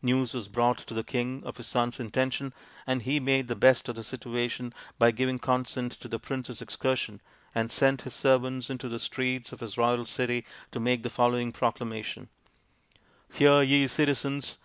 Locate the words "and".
2.86-3.02, 7.52-7.72